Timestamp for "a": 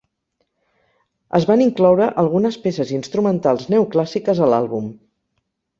4.49-4.53